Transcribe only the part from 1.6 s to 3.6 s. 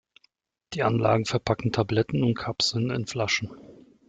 Tabletten und Kapseln in Flaschen.